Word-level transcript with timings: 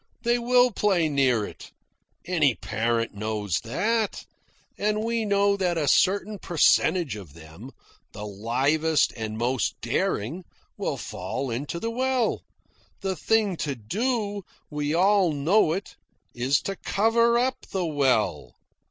They'll 0.23 0.71
play 0.71 1.09
near 1.09 1.45
it. 1.45 1.69
Any 2.25 2.55
parent 2.55 3.13
knows 3.13 3.59
that. 3.59 4.25
And 4.75 5.03
we 5.03 5.25
know 5.25 5.55
that 5.55 5.77
a 5.77 5.87
certain 5.87 6.39
percentage 6.39 7.15
of 7.15 7.35
them, 7.35 7.69
the 8.11 8.25
livest 8.25 9.13
and 9.15 9.37
most 9.37 9.79
daring, 9.79 10.43
will 10.75 10.97
fall 10.97 11.51
into 11.51 11.79
the 11.79 11.91
well. 11.91 12.41
The 13.01 13.15
thing 13.15 13.55
to 13.57 13.75
do 13.75 14.41
we 14.71 14.95
all 14.95 15.33
know 15.33 15.71
it 15.71 15.93
is 16.33 16.63
to 16.63 16.75
cover 16.77 17.37
up 17.37 17.67
the 17.69 17.85
well. 17.85 18.55